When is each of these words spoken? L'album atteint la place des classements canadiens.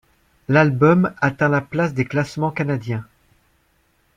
L'album 0.47 1.13
atteint 1.21 1.47
la 1.47 1.61
place 1.61 1.93
des 1.93 2.05
classements 2.05 2.49
canadiens. 2.49 3.05